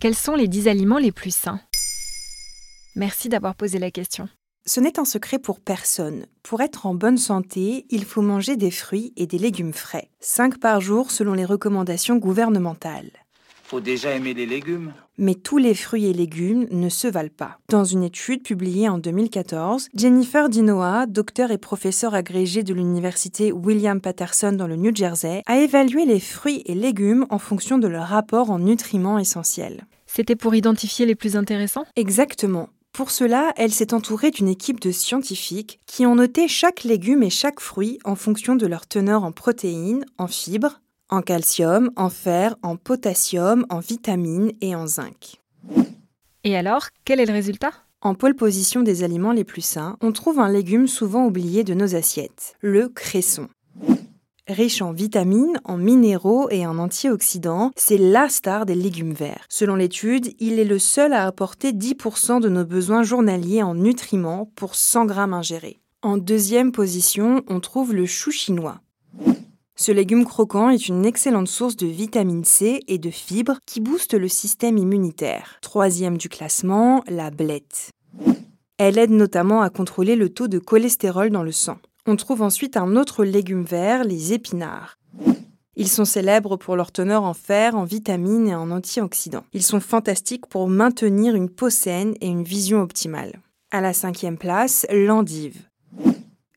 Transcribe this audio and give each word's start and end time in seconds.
Quels 0.00 0.14
sont 0.14 0.34
les 0.34 0.48
10 0.48 0.66
aliments 0.68 0.96
les 0.96 1.12
plus 1.12 1.34
sains? 1.34 1.60
Merci 2.96 3.28
d'avoir 3.28 3.54
posé 3.54 3.78
la 3.78 3.90
question. 3.90 4.30
Ce 4.64 4.80
n'est 4.80 4.98
un 4.98 5.04
secret 5.04 5.38
pour 5.38 5.60
personne. 5.60 6.24
Pour 6.42 6.62
être 6.62 6.86
en 6.86 6.94
bonne 6.94 7.18
santé, 7.18 7.84
il 7.90 8.06
faut 8.06 8.22
manger 8.22 8.56
des 8.56 8.70
fruits 8.70 9.12
et 9.18 9.26
des 9.26 9.36
légumes 9.36 9.74
frais. 9.74 10.08
5 10.20 10.58
par 10.58 10.80
jour 10.80 11.10
selon 11.10 11.34
les 11.34 11.44
recommandations 11.44 12.16
gouvernementales. 12.16 13.10
Faut 13.62 13.80
déjà 13.80 14.12
aimer 14.12 14.32
les 14.32 14.46
légumes? 14.46 14.94
Mais 15.22 15.34
tous 15.34 15.58
les 15.58 15.74
fruits 15.74 16.06
et 16.06 16.14
légumes 16.14 16.66
ne 16.70 16.88
se 16.88 17.06
valent 17.06 17.28
pas. 17.36 17.58
Dans 17.68 17.84
une 17.84 18.02
étude 18.02 18.42
publiée 18.42 18.88
en 18.88 18.96
2014, 18.96 19.88
Jennifer 19.94 20.48
Dinoa, 20.48 21.04
docteur 21.04 21.50
et 21.50 21.58
professeur 21.58 22.14
agrégé 22.14 22.62
de 22.62 22.72
l'université 22.72 23.52
William 23.52 24.00
Patterson 24.00 24.52
dans 24.52 24.66
le 24.66 24.76
New 24.76 24.96
Jersey, 24.96 25.42
a 25.44 25.58
évalué 25.58 26.06
les 26.06 26.20
fruits 26.20 26.62
et 26.64 26.74
légumes 26.74 27.26
en 27.28 27.38
fonction 27.38 27.76
de 27.76 27.86
leur 27.86 28.06
rapport 28.06 28.50
en 28.50 28.58
nutriments 28.58 29.18
essentiels. 29.18 29.84
C'était 30.06 30.36
pour 30.36 30.54
identifier 30.54 31.04
les 31.04 31.14
plus 31.14 31.36
intéressants? 31.36 31.84
Exactement. 31.96 32.70
Pour 32.92 33.10
cela, 33.10 33.52
elle 33.56 33.72
s'est 33.72 33.92
entourée 33.92 34.30
d'une 34.30 34.48
équipe 34.48 34.80
de 34.80 34.90
scientifiques 34.90 35.80
qui 35.86 36.06
ont 36.06 36.14
noté 36.14 36.48
chaque 36.48 36.82
légume 36.82 37.22
et 37.22 37.30
chaque 37.30 37.60
fruit 37.60 37.98
en 38.04 38.16
fonction 38.16 38.56
de 38.56 38.66
leur 38.66 38.86
teneur 38.86 39.22
en 39.22 39.32
protéines, 39.32 40.06
en 40.16 40.26
fibres, 40.26 40.80
en 41.10 41.22
calcium, 41.22 41.90
en 41.96 42.08
fer, 42.08 42.56
en 42.62 42.76
potassium, 42.76 43.66
en 43.68 43.80
vitamines 43.80 44.52
et 44.60 44.74
en 44.74 44.86
zinc. 44.86 45.40
Et 46.44 46.56
alors, 46.56 46.86
quel 47.04 47.20
est 47.20 47.26
le 47.26 47.32
résultat? 47.32 47.72
En 48.00 48.14
pole 48.14 48.34
position 48.34 48.82
des 48.82 49.04
aliments 49.04 49.32
les 49.32 49.44
plus 49.44 49.60
sains, 49.60 49.98
on 50.00 50.12
trouve 50.12 50.38
un 50.38 50.50
légume 50.50 50.86
souvent 50.86 51.26
oublié 51.26 51.64
de 51.64 51.74
nos 51.74 51.94
assiettes, 51.94 52.54
le 52.60 52.88
cresson. 52.88 53.48
Riche 54.48 54.80
en 54.80 54.92
vitamines, 54.92 55.60
en 55.64 55.76
minéraux 55.76 56.48
et 56.50 56.66
en 56.66 56.78
antioxydants, 56.78 57.70
c'est 57.76 57.98
la 57.98 58.28
star 58.28 58.66
des 58.66 58.74
légumes 58.74 59.12
verts. 59.12 59.44
Selon 59.48 59.76
l'étude, 59.76 60.34
il 60.40 60.58
est 60.58 60.64
le 60.64 60.78
seul 60.78 61.12
à 61.12 61.26
apporter 61.26 61.72
10% 61.72 62.40
de 62.40 62.48
nos 62.48 62.64
besoins 62.64 63.02
journaliers 63.02 63.62
en 63.62 63.74
nutriments 63.74 64.50
pour 64.56 64.74
100 64.74 65.04
grammes 65.04 65.34
ingérés. 65.34 65.80
En 66.02 66.16
deuxième 66.16 66.72
position, 66.72 67.42
on 67.48 67.60
trouve 67.60 67.94
le 67.94 68.06
chou 68.06 68.30
chinois. 68.30 68.80
Ce 69.80 69.92
légume 69.92 70.26
croquant 70.26 70.68
est 70.68 70.88
une 70.88 71.06
excellente 71.06 71.48
source 71.48 71.74
de 71.74 71.86
vitamine 71.86 72.44
C 72.44 72.82
et 72.86 72.98
de 72.98 73.08
fibres 73.08 73.60
qui 73.64 73.80
boostent 73.80 74.12
le 74.12 74.28
système 74.28 74.76
immunitaire. 74.76 75.56
Troisième 75.62 76.18
du 76.18 76.28
classement, 76.28 77.02
la 77.08 77.30
blette. 77.30 77.88
Elle 78.76 78.98
aide 78.98 79.10
notamment 79.10 79.62
à 79.62 79.70
contrôler 79.70 80.16
le 80.16 80.28
taux 80.28 80.48
de 80.48 80.58
cholestérol 80.58 81.30
dans 81.30 81.42
le 81.42 81.50
sang. 81.50 81.78
On 82.04 82.16
trouve 82.16 82.42
ensuite 82.42 82.76
un 82.76 82.94
autre 82.94 83.24
légume 83.24 83.64
vert, 83.64 84.04
les 84.04 84.34
épinards. 84.34 84.98
Ils 85.76 85.88
sont 85.88 86.04
célèbres 86.04 86.58
pour 86.58 86.76
leur 86.76 86.92
teneur 86.92 87.22
en 87.22 87.32
fer, 87.32 87.74
en 87.74 87.84
vitamines 87.84 88.48
et 88.48 88.54
en 88.54 88.70
antioxydants. 88.70 89.46
Ils 89.54 89.62
sont 89.62 89.80
fantastiques 89.80 90.44
pour 90.44 90.68
maintenir 90.68 91.34
une 91.34 91.48
peau 91.48 91.70
saine 91.70 92.16
et 92.20 92.28
une 92.28 92.44
vision 92.44 92.82
optimale. 92.82 93.40
À 93.70 93.80
la 93.80 93.94
cinquième 93.94 94.36
place, 94.36 94.84
l'endive. 94.90 95.69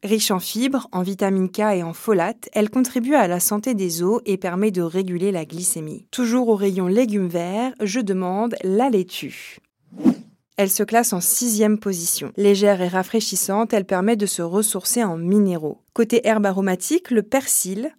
Riche 0.03 0.31
en 0.31 0.39
fibres, 0.39 0.89
en 0.91 1.01
vitamine 1.01 1.49
K 1.49 1.59
et 1.75 1.83
en 1.83 1.93
folate, 1.93 2.49
elle 2.51 2.69
contribue 2.69 3.15
à 3.15 3.29
la 3.29 3.39
santé 3.39 3.73
des 3.73 4.03
os 4.03 4.21
et 4.25 4.35
permet 4.35 4.69
de 4.69 4.81
réguler 4.81 5.31
la 5.31 5.45
glycémie. 5.45 6.07
Toujours 6.11 6.49
au 6.49 6.55
rayon 6.55 6.87
légumes 6.87 7.29
verts, 7.29 7.73
je 7.81 8.01
demande 8.01 8.55
la 8.63 8.89
laitue. 8.89 9.59
Elle 10.57 10.69
se 10.69 10.83
classe 10.83 11.13
en 11.13 11.21
sixième 11.21 11.79
position. 11.79 12.33
Légère 12.35 12.81
et 12.81 12.89
rafraîchissante, 12.89 13.73
elle 13.73 13.85
permet 13.85 14.17
de 14.17 14.25
se 14.25 14.41
ressourcer 14.41 15.05
en 15.05 15.15
minéraux. 15.15 15.79
Côté 15.93 16.27
herbe 16.27 16.45
aromatique, 16.45 17.09
le 17.09 17.23
persil 17.23 17.95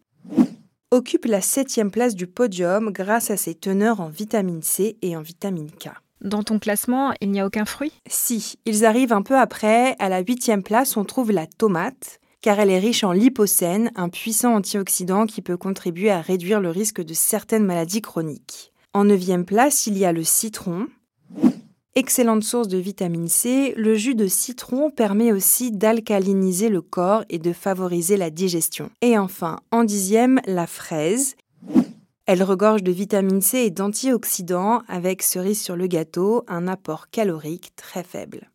occupe 0.90 1.24
la 1.24 1.40
septième 1.40 1.90
place 1.90 2.14
du 2.14 2.26
podium 2.26 2.90
grâce 2.90 3.30
à 3.30 3.38
ses 3.38 3.54
teneurs 3.54 4.02
en 4.02 4.10
vitamine 4.10 4.62
C 4.62 4.98
et 5.00 5.16
en 5.16 5.22
vitamine 5.22 5.70
K. 5.70 5.88
Dans 6.24 6.42
ton 6.42 6.58
classement, 6.58 7.12
il 7.20 7.30
n'y 7.30 7.40
a 7.40 7.46
aucun 7.46 7.66
fruit? 7.66 7.92
Si, 8.08 8.54
ils 8.64 8.86
arrivent 8.86 9.12
un 9.12 9.20
peu 9.20 9.36
après. 9.36 9.94
À 9.98 10.08
la 10.08 10.20
huitième 10.20 10.62
place, 10.62 10.96
on 10.96 11.04
trouve 11.04 11.30
la 11.30 11.46
tomate, 11.46 12.18
car 12.40 12.58
elle 12.58 12.70
est 12.70 12.78
riche 12.78 13.04
en 13.04 13.12
lipocène, 13.12 13.92
un 13.94 14.08
puissant 14.08 14.54
antioxydant 14.54 15.26
qui 15.26 15.42
peut 15.42 15.58
contribuer 15.58 16.10
à 16.10 16.22
réduire 16.22 16.60
le 16.60 16.70
risque 16.70 17.02
de 17.02 17.12
certaines 17.12 17.66
maladies 17.66 18.00
chroniques. 18.00 18.72
En 18.94 19.04
neuvième 19.04 19.44
place, 19.44 19.86
il 19.86 19.98
y 19.98 20.06
a 20.06 20.12
le 20.12 20.24
citron. 20.24 20.86
Excellente 21.94 22.42
source 22.42 22.68
de 22.68 22.78
vitamine 22.78 23.28
C, 23.28 23.74
le 23.76 23.94
jus 23.94 24.14
de 24.14 24.26
citron 24.26 24.90
permet 24.90 25.30
aussi 25.30 25.72
d'alcaliniser 25.72 26.70
le 26.70 26.80
corps 26.80 27.24
et 27.28 27.38
de 27.38 27.52
favoriser 27.52 28.16
la 28.16 28.30
digestion. 28.30 28.90
Et 29.02 29.18
enfin, 29.18 29.60
en 29.70 29.84
dixième, 29.84 30.40
la 30.46 30.66
fraise. 30.66 31.36
Elle 32.26 32.42
regorge 32.42 32.82
de 32.82 32.90
vitamine 32.90 33.42
C 33.42 33.58
et 33.58 33.70
d'antioxydants 33.70 34.82
avec 34.88 35.22
cerise 35.22 35.60
sur 35.60 35.76
le 35.76 35.86
gâteau, 35.86 36.42
un 36.48 36.68
apport 36.68 37.10
calorique 37.10 37.72
très 37.76 38.02
faible. 38.02 38.50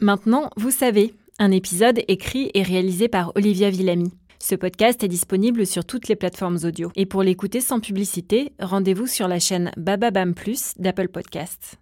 Maintenant, 0.00 0.50
vous 0.56 0.72
savez, 0.72 1.14
un 1.38 1.52
épisode 1.52 2.00
écrit 2.08 2.50
et 2.54 2.64
réalisé 2.64 3.08
par 3.08 3.30
Olivia 3.36 3.70
Villamy. 3.70 4.12
Ce 4.40 4.56
podcast 4.56 5.04
est 5.04 5.08
disponible 5.08 5.66
sur 5.66 5.84
toutes 5.84 6.08
les 6.08 6.16
plateformes 6.16 6.58
audio. 6.64 6.90
Et 6.96 7.06
pour 7.06 7.22
l'écouter 7.22 7.60
sans 7.60 7.78
publicité, 7.78 8.54
rendez-vous 8.58 9.06
sur 9.06 9.28
la 9.28 9.38
chaîne 9.38 9.70
Bababam 9.76 10.34
Plus 10.34 10.72
d'Apple 10.78 11.08
Podcasts. 11.08 11.78